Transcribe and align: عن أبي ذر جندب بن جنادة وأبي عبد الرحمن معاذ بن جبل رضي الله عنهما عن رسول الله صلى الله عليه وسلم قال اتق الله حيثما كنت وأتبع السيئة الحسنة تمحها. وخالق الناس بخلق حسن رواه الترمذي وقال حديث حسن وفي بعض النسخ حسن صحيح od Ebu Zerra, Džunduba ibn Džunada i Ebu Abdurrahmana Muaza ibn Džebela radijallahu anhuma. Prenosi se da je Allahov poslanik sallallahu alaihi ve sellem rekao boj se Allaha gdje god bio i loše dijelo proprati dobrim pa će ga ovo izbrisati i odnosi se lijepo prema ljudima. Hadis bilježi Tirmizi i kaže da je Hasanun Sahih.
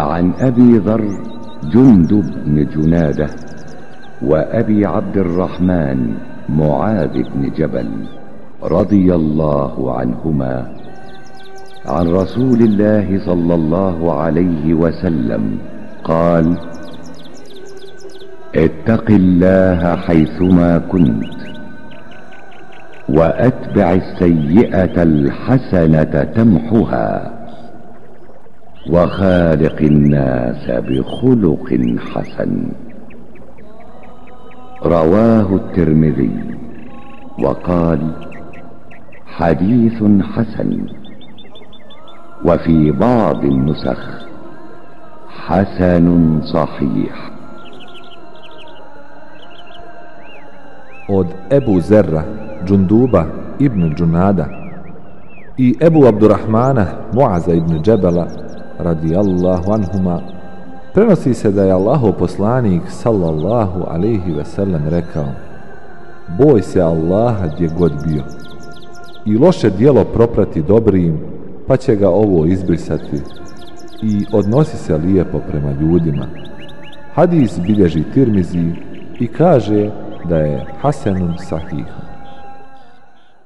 عن 0.00 0.32
أبي 0.40 0.78
ذر 0.78 1.04
جندب 1.72 2.26
بن 2.44 2.66
جنادة 2.74 3.26
وأبي 4.22 4.86
عبد 4.86 5.16
الرحمن 5.16 6.14
معاذ 6.48 7.12
بن 7.12 7.52
جبل 7.56 7.88
رضي 8.62 9.14
الله 9.14 9.98
عنهما 9.98 10.66
عن 11.86 12.06
رسول 12.08 12.60
الله 12.60 13.26
صلى 13.26 13.54
الله 13.54 14.12
عليه 14.20 14.74
وسلم 14.74 15.58
قال 16.04 16.58
اتق 18.54 19.10
الله 19.10 19.96
حيثما 19.96 20.78
كنت 20.78 21.40
وأتبع 23.08 23.92
السيئة 23.92 25.02
الحسنة 25.02 26.24
تمحها. 26.36 27.39
وخالق 28.86 29.76
الناس 29.82 30.70
بخلق 30.70 31.96
حسن 32.12 32.68
رواه 34.84 35.54
الترمذي 35.54 36.40
وقال 37.38 38.00
حديث 39.26 40.02
حسن 40.22 40.80
وفي 42.44 42.90
بعض 42.90 43.44
النسخ 43.44 44.00
حسن 45.28 46.40
صحيح 46.42 47.30
od 51.10 51.26
Ebu 51.50 51.80
Zerra, 51.80 52.22
Džunduba 52.64 53.26
ibn 53.58 53.94
Džunada 53.94 54.46
i 55.58 55.74
Ebu 55.80 56.06
Abdurrahmana 56.06 56.86
Muaza 57.12 57.52
ibn 57.54 57.82
Džebela 57.82 58.26
radijallahu 58.82 59.72
anhuma. 59.72 60.20
Prenosi 60.94 61.34
se 61.34 61.50
da 61.50 61.64
je 61.64 61.72
Allahov 61.72 62.12
poslanik 62.12 62.82
sallallahu 62.88 63.84
alaihi 63.88 64.32
ve 64.32 64.44
sellem 64.44 64.88
rekao 64.88 65.26
boj 66.38 66.62
se 66.62 66.80
Allaha 66.80 67.46
gdje 67.46 67.68
god 67.78 67.92
bio 68.06 68.22
i 69.26 69.38
loše 69.38 69.70
dijelo 69.70 70.04
proprati 70.04 70.62
dobrim 70.62 71.18
pa 71.66 71.76
će 71.76 71.96
ga 71.96 72.08
ovo 72.08 72.46
izbrisati 72.46 73.16
i 74.02 74.24
odnosi 74.32 74.76
se 74.76 74.96
lijepo 74.96 75.38
prema 75.50 75.72
ljudima. 75.80 76.26
Hadis 77.14 77.60
bilježi 77.60 78.04
Tirmizi 78.14 78.70
i 79.20 79.26
kaže 79.26 79.90
da 80.28 80.36
je 80.36 80.66
Hasanun 80.80 81.34
Sahih. 81.38 81.86